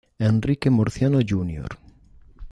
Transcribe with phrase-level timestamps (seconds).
[0.19, 1.67] Enrique Murciano Jr.